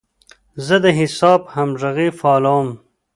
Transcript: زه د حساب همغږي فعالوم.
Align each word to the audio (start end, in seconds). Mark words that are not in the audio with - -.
زه 0.65 0.75
د 0.83 0.85
حساب 0.99 1.41
همغږي 1.55 2.09
فعالوم. 2.19 2.69